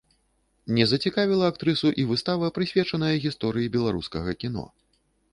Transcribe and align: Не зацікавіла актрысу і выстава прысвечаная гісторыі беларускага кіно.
Не 0.75 0.85
зацікавіла 0.91 1.49
актрысу 1.51 1.91
і 2.03 2.05
выстава 2.11 2.49
прысвечаная 2.55 3.11
гісторыі 3.27 3.69
беларускага 3.77 4.35
кіно. 4.45 4.65